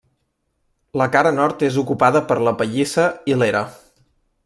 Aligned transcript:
La 1.01 1.07
cara 1.17 1.33
nord 1.41 1.67
és 1.69 1.79
ocupada 1.83 2.25
per 2.33 2.41
la 2.49 2.57
pallissa 2.63 3.07
i 3.33 3.41
l'era. 3.43 3.67